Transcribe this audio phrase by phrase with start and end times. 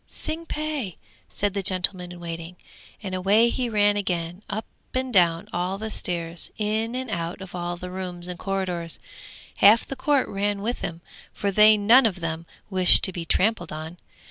[0.09, 0.93] 'Tsing pe!'
[1.29, 2.55] said the gentleman in waiting,
[3.03, 7.53] and away he ran again, up and down all the stairs, in and out of
[7.53, 8.97] all the rooms and corridors;
[9.57, 11.01] half the court ran with him,
[11.31, 13.99] for they none of them wished to be trampled on.